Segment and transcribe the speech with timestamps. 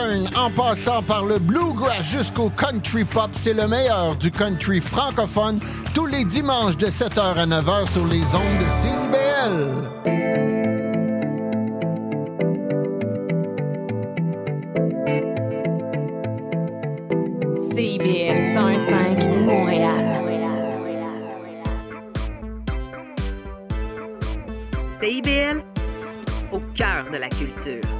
[0.00, 5.60] western en passant par le bluegrass jusqu'au country pop, c'est le meilleur du country francophone
[5.94, 9.90] tous les dimanches de 7h à 9h sur les ondes de CIBL.
[17.74, 20.06] CIBL 105 Montréal.
[25.00, 25.62] CIBL,
[26.52, 27.99] au cœur de la culture.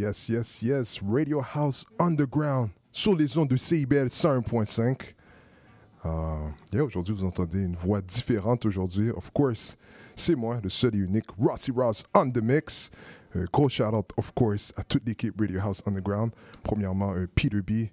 [0.00, 1.00] Yes, yes, yes.
[1.06, 4.96] Radio House Underground sur les ondes de CIBL 101.5.
[6.06, 9.10] Euh, aujourd'hui, vous entendez une voix différente aujourd'hui.
[9.10, 9.76] Of course,
[10.16, 12.90] c'est moi, le seul et unique Rossi Ross on the mix.
[13.36, 16.32] Euh, gros shout out, of course, à toute l'équipe Radio House Underground.
[16.62, 17.90] Premièrement, euh, Peter B.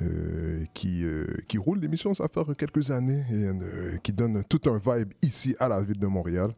[0.00, 4.60] euh, qui, euh, qui roule l'émission, ça fait quelques années, et euh, qui donne tout
[4.66, 6.50] un vibe ici à la ville de Montréal.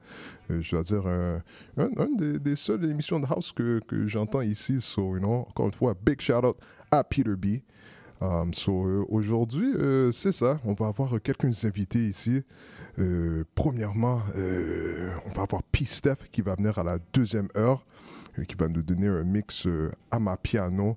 [0.48, 1.42] Je dois dire, un,
[1.77, 4.80] un, des, des seules émissions de house que, j'entends ici.
[4.80, 6.56] So, you know, encore une fois, big shout out
[6.90, 7.60] à Peter B.
[8.20, 9.72] Um, so, aujourd'hui,
[10.12, 10.60] c'est ça.
[10.64, 12.42] On va avoir quelques invités ici.
[13.55, 14.22] Premièrement,
[15.27, 15.84] on va avoir P.
[15.84, 17.84] Steph qui va venir à la deuxième heure,
[18.38, 19.66] euh, qui va nous donner un mix
[20.10, 20.96] à ma piano,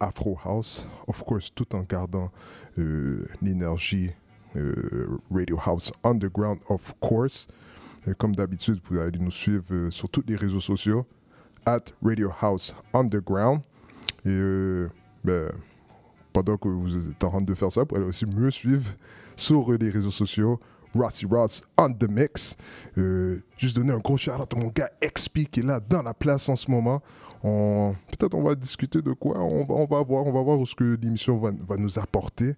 [0.00, 2.30] Afro House, of course, tout en gardant
[2.78, 4.10] euh, l'énergie
[4.56, 7.48] euh, Radio House Underground, of course.
[8.06, 11.06] Euh, comme d'habitude, vous aller nous suivre euh, sur tous les réseaux sociaux,
[11.66, 13.60] at Radio House Underground.
[14.24, 14.88] Et euh,
[15.24, 15.50] ben,
[16.32, 18.90] pendant que vous êtes en train de faire ça, vous pouvez aussi me suivre
[19.36, 20.60] sur les réseaux sociaux.
[20.98, 22.56] Rossi Ross on the mix.
[22.96, 26.02] Euh, juste donner un gros shout out à mon gars XP qui est là dans
[26.02, 27.00] la place en ce moment.
[27.42, 29.38] Peut-être on va discuter de quoi.
[29.38, 32.54] On va, on va voir, on va voir ce que l'émission va, va nous apporter.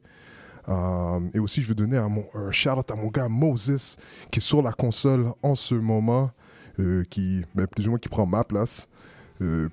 [0.69, 3.97] Euh, et aussi, je veux donner un, un shout out à mon gars Moses
[4.31, 6.31] qui est sur la console en ce moment,
[6.79, 8.89] euh, qui, ben, plus ou moins qui prend ma place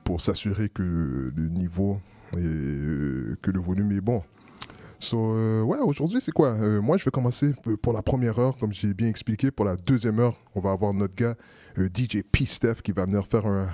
[0.06, 2.00] pour s'assurer que le niveau
[2.32, 4.24] et que le volume est bon.
[5.00, 6.50] So, euh, ouais, aujourd'hui, c'est quoi?
[6.50, 9.52] Euh, Moi, je vais commencer pour la première heure, comme j'ai bien expliqué.
[9.52, 11.36] Pour la deuxième heure, on va avoir notre gars
[11.78, 12.46] euh, DJ P.
[12.46, 13.70] Steph qui va venir faire un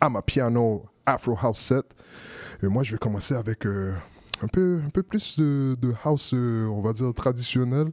[0.00, 1.86] à ma piano Afro House set.
[2.62, 6.92] Et moi, je vais commencer avec un, peu, un peu plus de, house, on va
[6.92, 7.86] dire, traditionnel.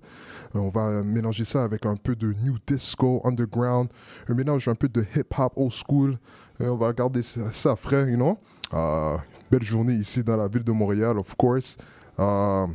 [0.54, 3.88] On va mélanger ça avec un peu de new disco, underground,
[4.28, 6.18] un mélange un peu de hip-hop old school.
[6.60, 8.38] On va regarder ça, ça frais, you know?
[8.74, 9.18] Euh,
[9.50, 11.78] belle journée ici dans la ville de Montréal, of course.
[12.20, 12.68] Euh,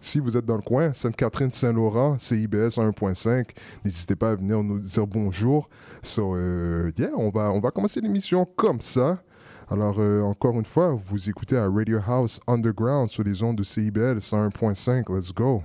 [0.00, 3.44] si vous êtes dans le coin, Sainte-Catherine, Saint-Laurent, CIBS 1.5,
[3.84, 5.68] n'hésitez pas à venir nous dire bonjour.
[6.02, 9.22] So, euh, on va, on va commencer l'émission comme ça.
[9.70, 13.62] Alors, euh, encore une fois, vous écoutez à Radio House Underground sur les ondes de
[13.62, 15.08] CIBL 101.5.
[15.08, 15.62] Let's go.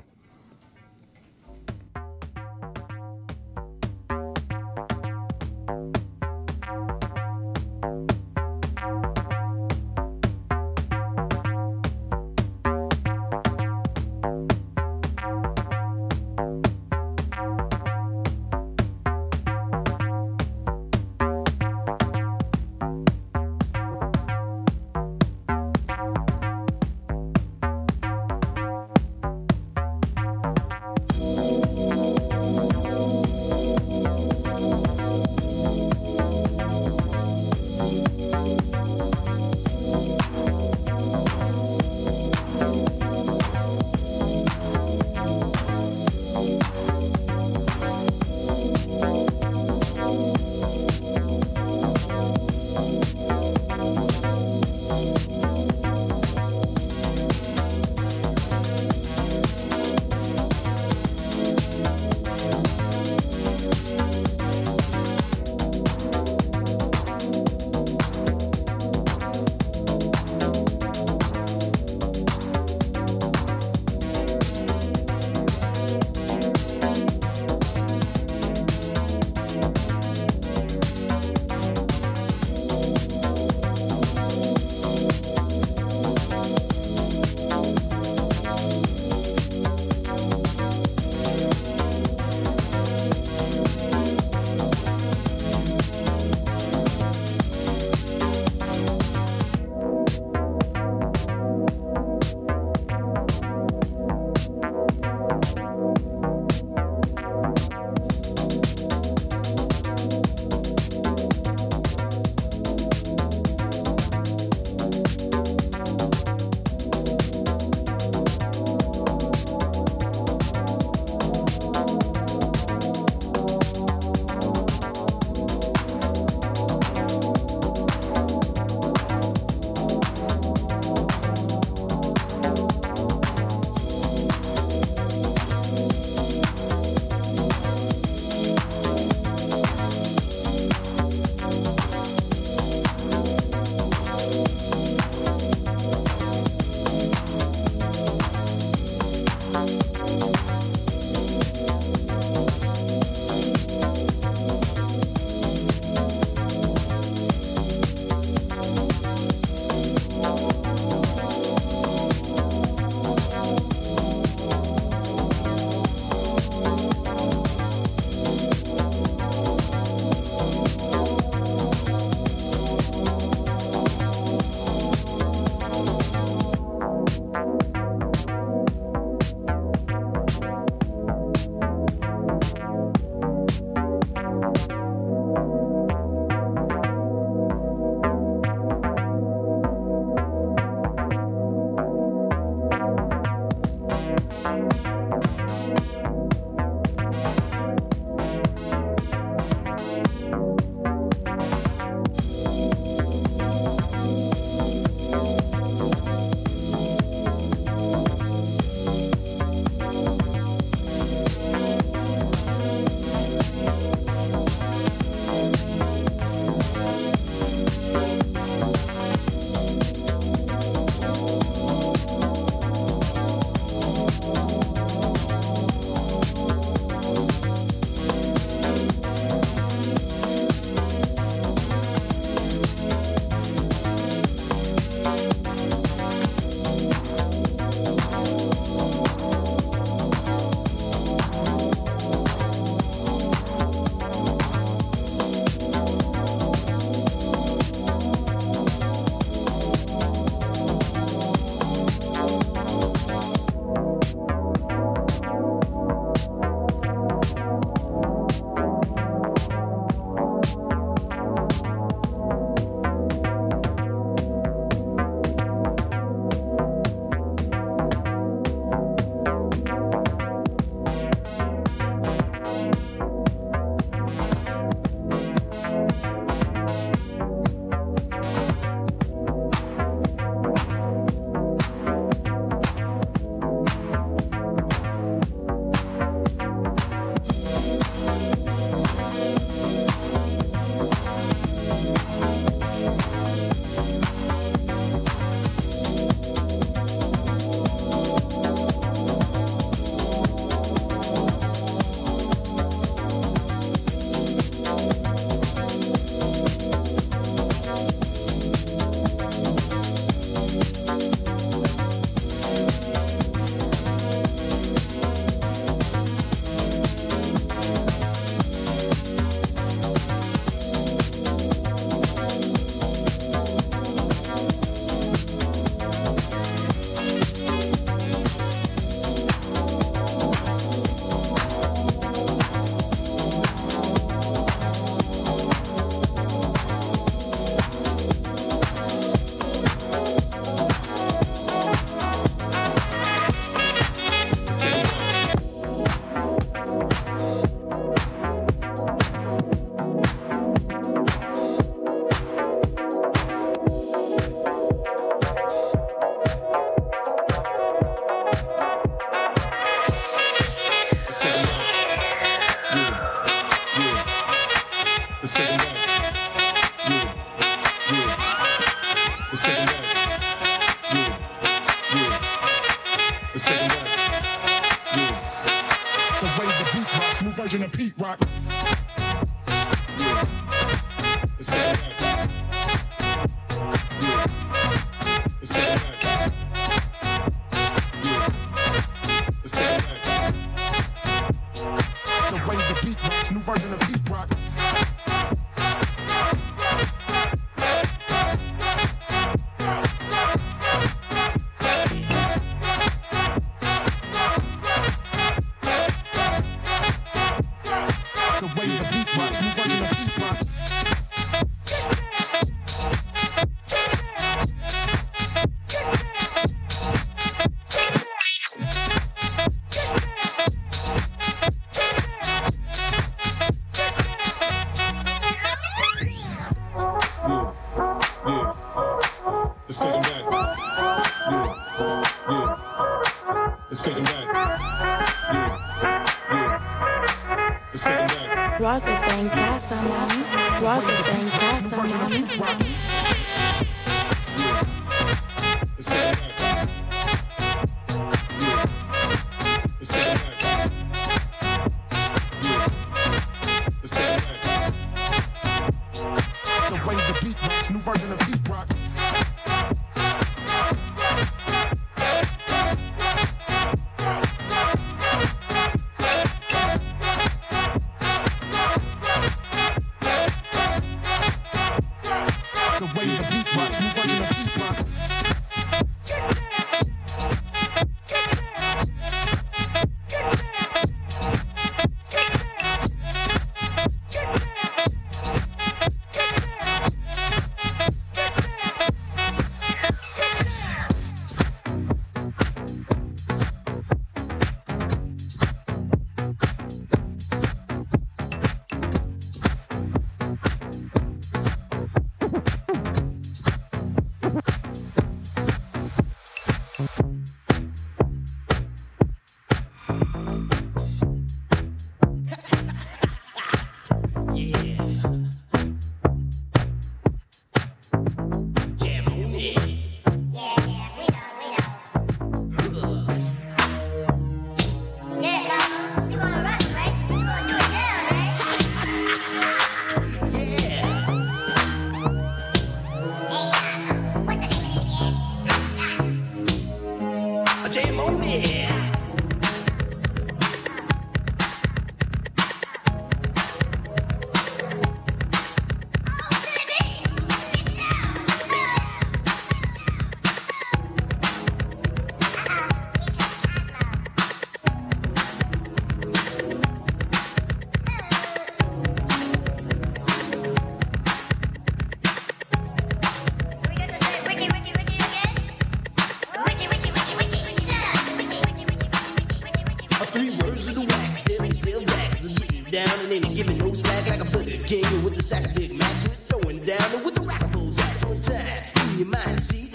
[577.03, 578.91] with the rattles, that's on time.
[578.93, 579.66] In your mind, see?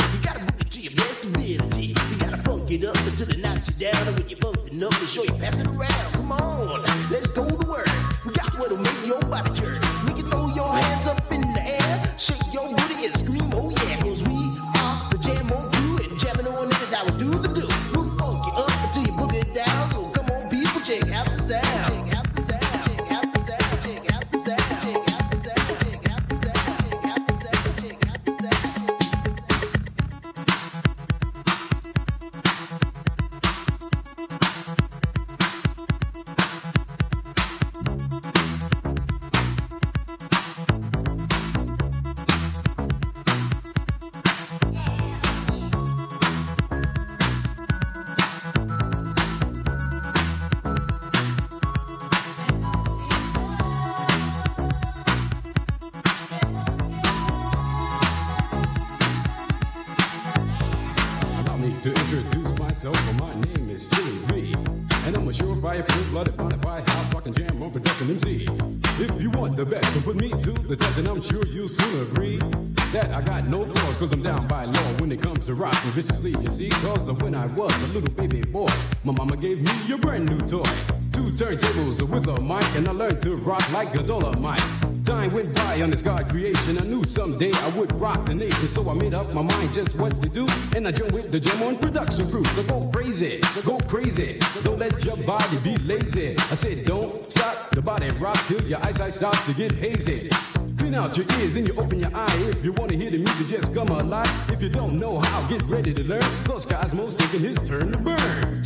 [84.40, 84.60] mic.
[85.04, 86.78] Time went by on this God creation.
[86.78, 89.98] I knew someday I would rock the nation, so I made up my mind just
[89.98, 90.46] what to do.
[90.76, 92.44] And I joined with the gem on production crew.
[92.44, 94.38] So go crazy, go crazy.
[94.62, 96.36] Don't let your body be lazy.
[96.50, 100.30] I said, don't stop the body rock till your eyesight starts to get hazy.
[100.78, 102.36] Clean out your ears and you open your eye.
[102.48, 104.30] If you wanna hear the music, just come alive.
[104.50, 106.22] If you don't know how, get ready to learn.
[106.44, 108.61] Cause Cosmos taking his turn to burn.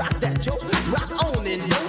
[0.00, 1.79] rock that joke, rock on and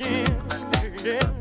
[0.00, 0.36] again.
[1.04, 1.37] Yeah.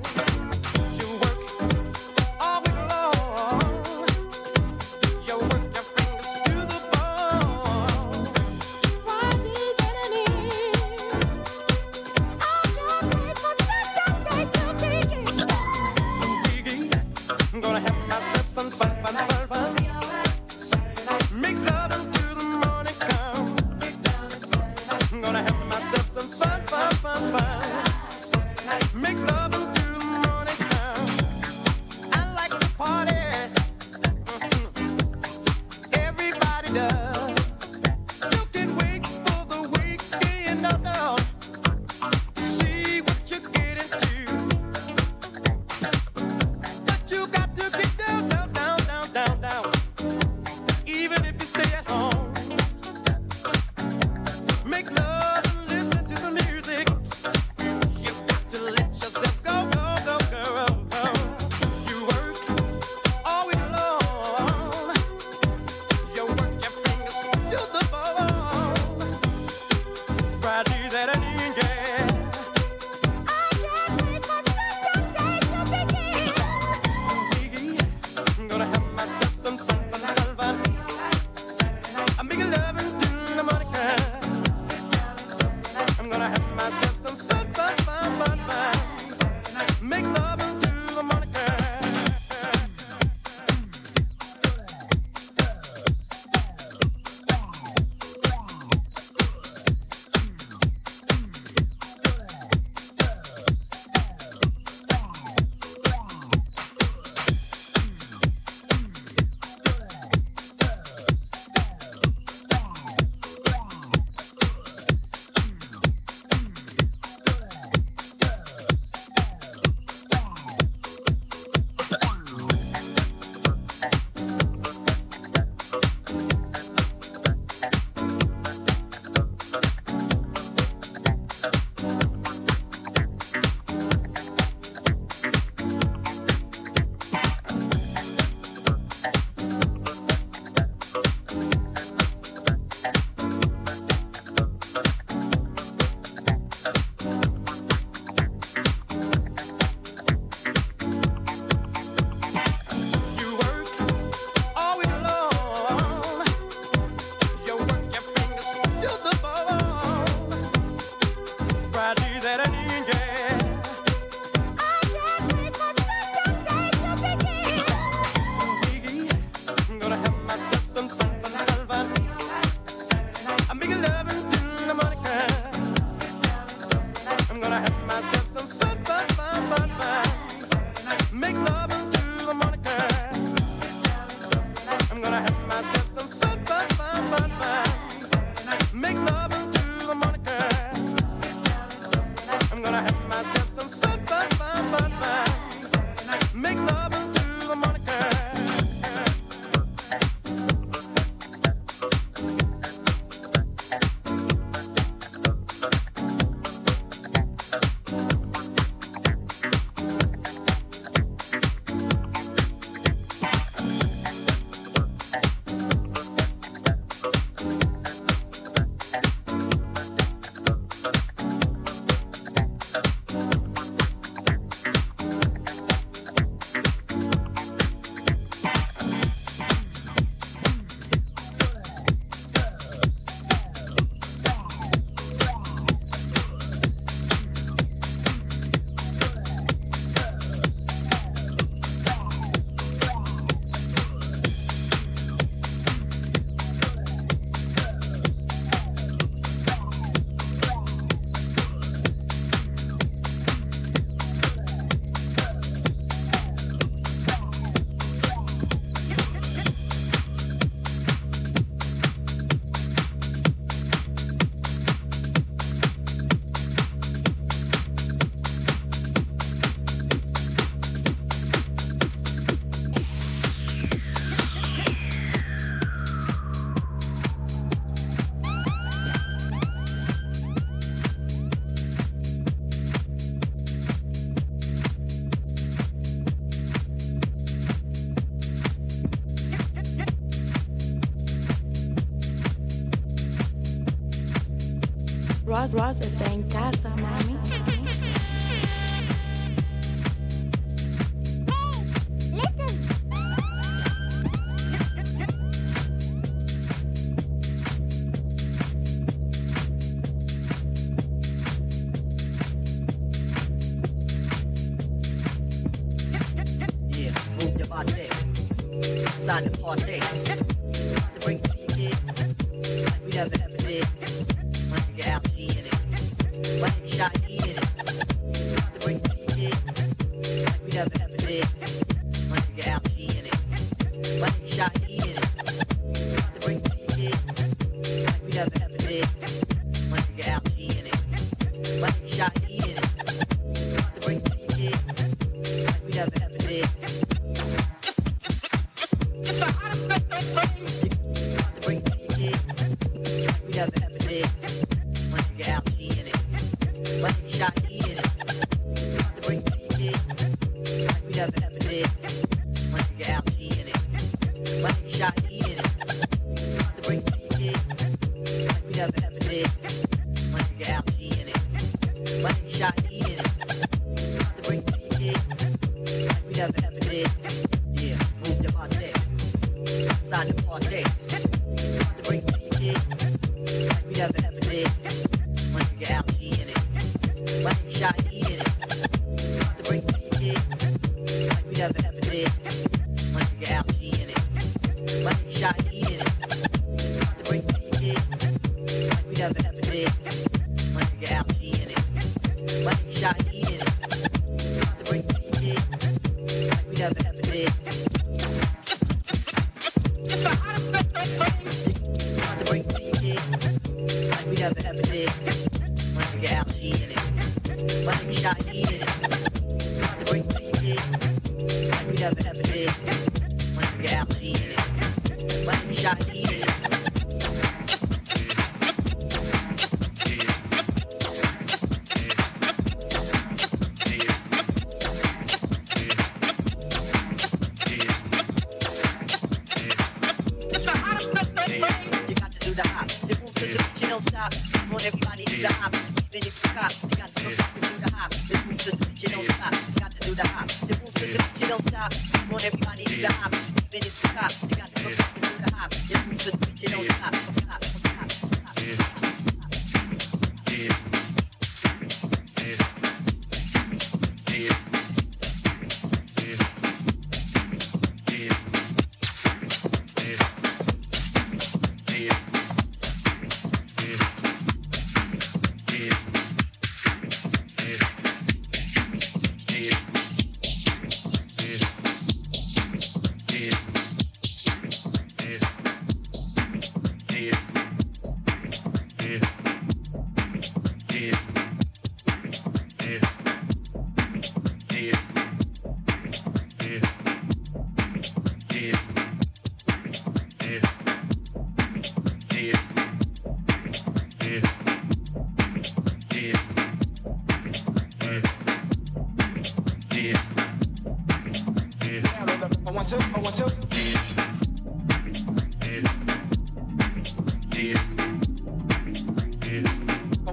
[82.50, 82.77] love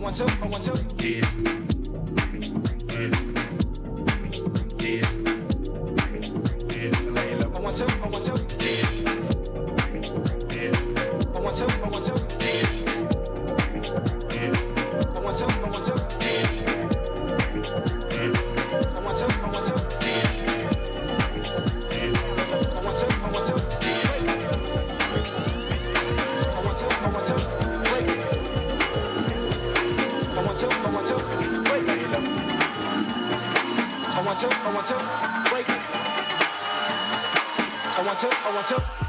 [0.05, 0.75] one, two, oh, one, two.
[0.99, 1.25] Yeah.
[2.90, 3.09] Yeah.
[4.79, 5.09] Yeah.
[6.69, 7.40] Yeah.
[7.55, 8.54] Oh, one, two, oh, one, two.
[34.66, 34.94] I want to
[35.50, 35.66] break.
[37.96, 39.04] I want to, I want to.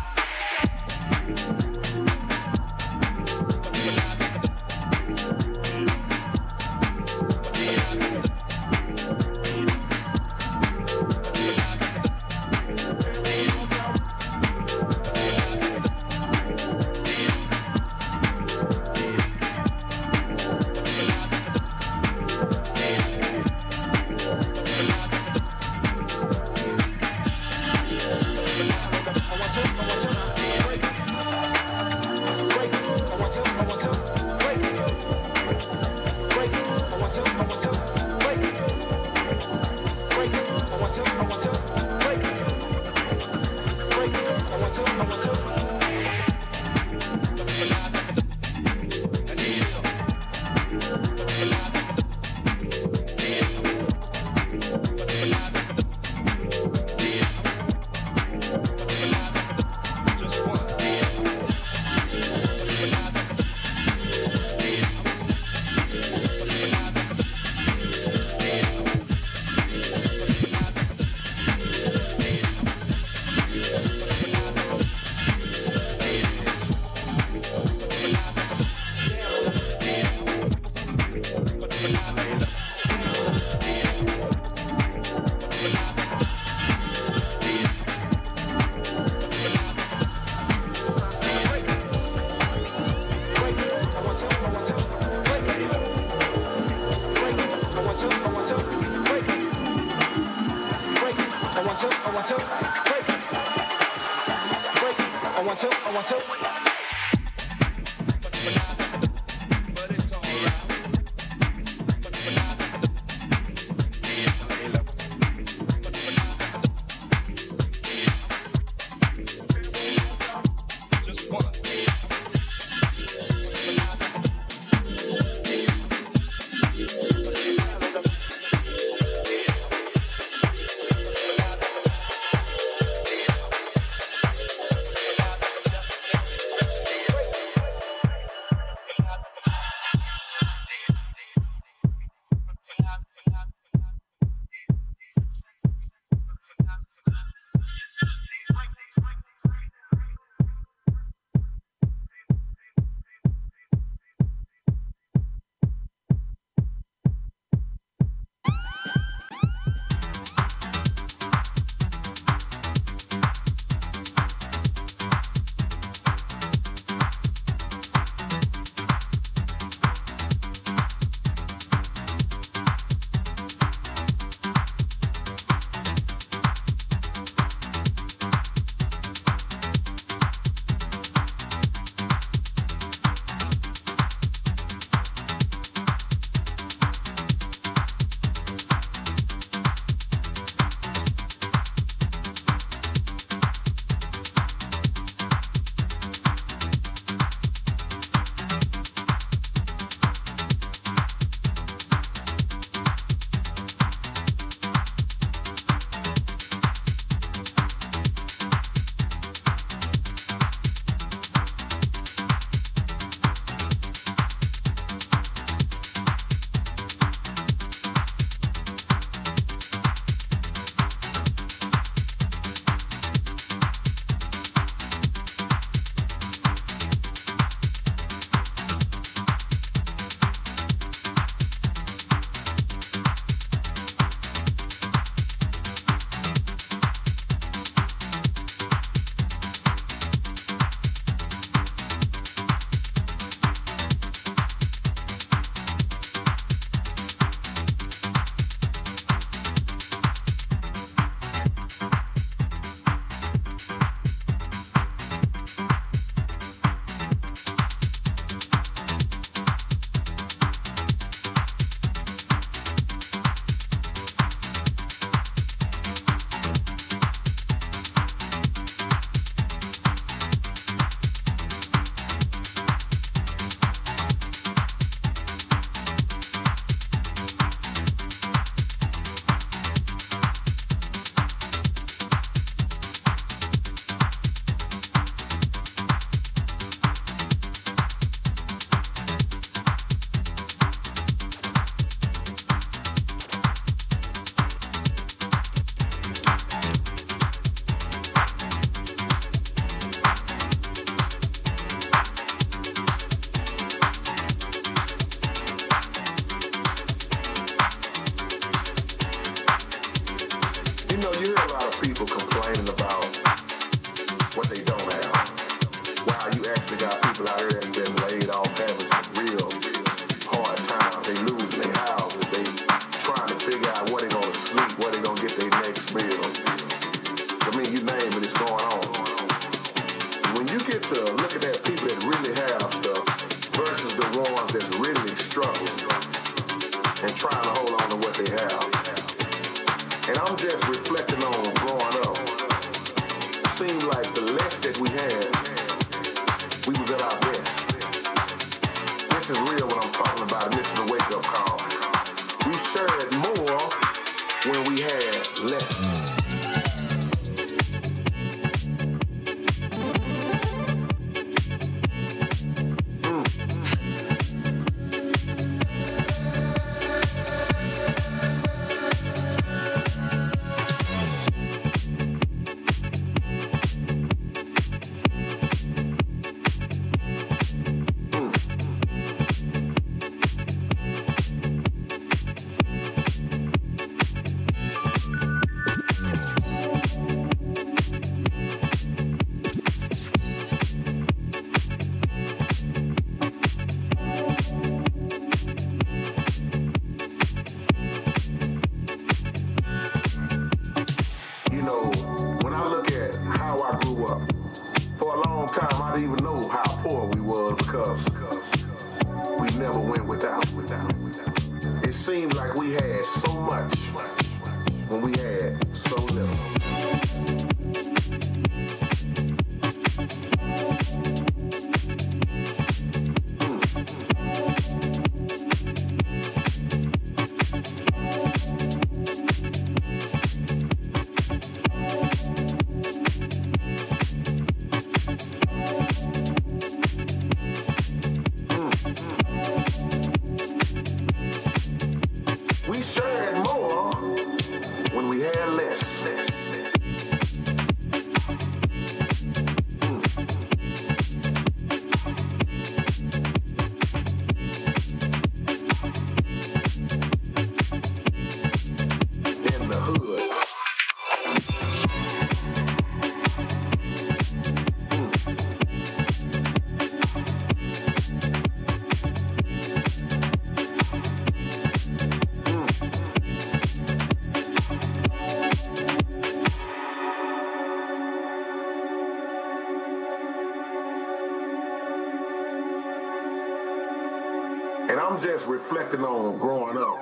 [485.05, 486.97] I'm just reflecting on growing up.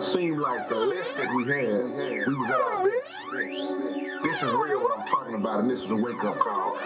[0.00, 4.22] Seemed like the list that we had, we was at our best.
[4.22, 6.78] This is real what I'm talking about, and this is a wake-up call.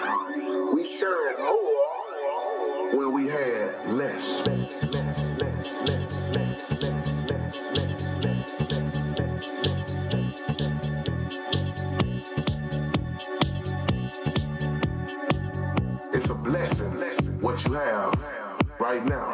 [0.73, 4.41] We shared more when we had less.
[16.15, 16.93] It's a blessing
[17.43, 18.19] what you have
[18.79, 19.32] right now.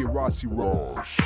[0.00, 1.19] Jirazi Raj.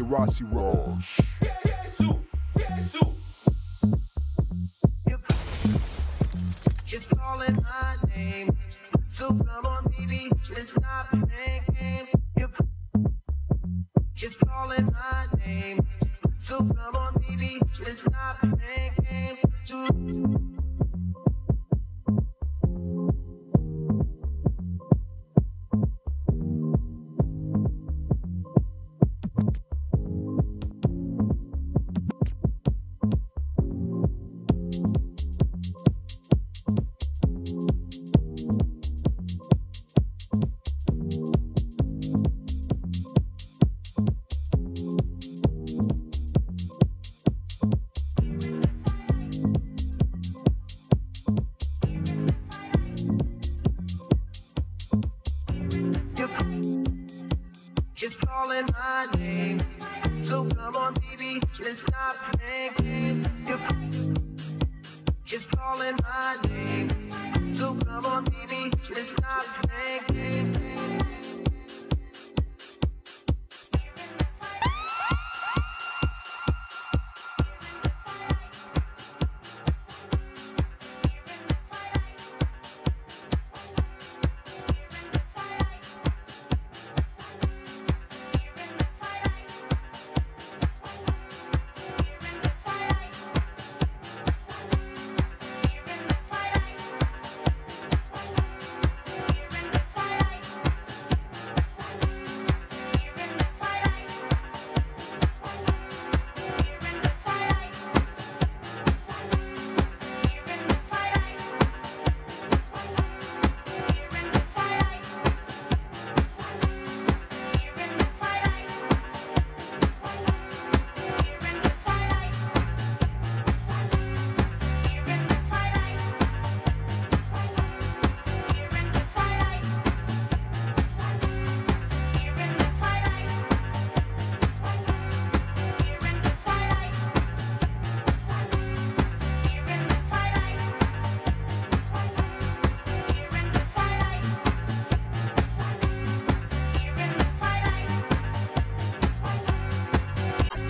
[0.00, 1.35] Rossi Raj.
[66.26, 66.90] my dick.
[67.54, 69.65] So come on, baby, let's not